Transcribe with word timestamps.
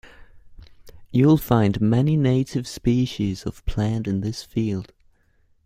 You'll 1.11 1.37
find 1.37 1.79
many 1.79 2.17
native 2.17 2.67
species 2.67 3.43
of 3.45 3.63
plant 3.67 4.07
in 4.07 4.21
this 4.21 4.41
field 4.41 4.93